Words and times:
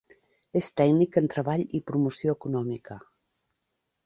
És 0.61 0.69
tècnic 0.79 1.19
en 1.21 1.29
treball 1.33 1.67
i 1.81 1.83
promoció 1.91 2.37
econòmica. 2.39 2.99